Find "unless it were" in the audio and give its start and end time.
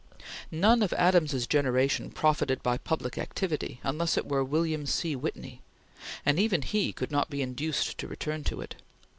3.83-4.43